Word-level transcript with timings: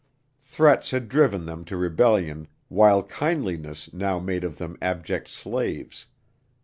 Threats 0.41 0.89
had 0.89 1.07
driven 1.09 1.45
them 1.45 1.63
to 1.65 1.77
rebellion 1.77 2.47
while 2.69 3.03
kindliness 3.03 3.93
now 3.93 4.17
made 4.17 4.43
of 4.43 4.57
them 4.57 4.75
abject 4.81 5.27
slaves. 5.27 6.07